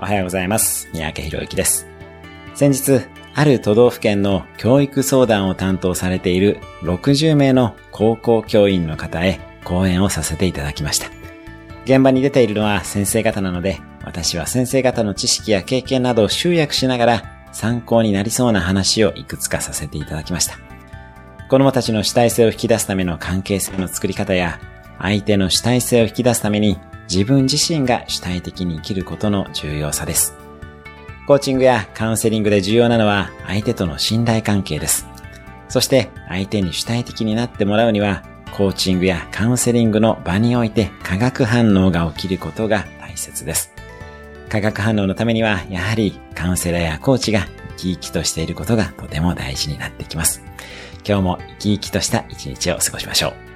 [0.00, 0.88] おはようございます。
[0.92, 1.88] 三宅博之です。
[2.54, 3.00] 先日、
[3.34, 11.08] ある都道府県の教育相談を担当されている60名の高校教員の方へ講演をさせていただきました。
[11.84, 20.58] 現場に出ているのは先生方なので、私は先生方の知識や経験などを集約しながら参考になりそうな話をいくつかさせていただきました。
[21.48, 24.60] 子供たちの主体性を引き出すための関係性の作り方や、
[25.00, 26.78] 相手の主体性を引き出すために
[27.10, 30.34] 自分自身が主体的に生きることの重要さです。
[31.26, 35.06] コーチングやカウンセリングで重要なのは相手との信頼関係です。
[35.68, 38.22] そして相手に主体的になってもらうには、
[38.52, 43.72] コーチングやカウンセリングの場において化学反応が起きることが大切です。
[44.48, 50.42] 化学反応のためには、やはりカウンセラーやコーチが生き生きとしていることがとても大事になってきます。
[51.06, 53.47] 今日も生き生きとした一日を過ごしましょう。